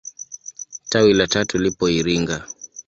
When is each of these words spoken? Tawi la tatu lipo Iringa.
Tawi 0.89 1.13
la 1.13 1.27
tatu 1.27 1.57
lipo 1.59 1.89
Iringa. 1.89 2.47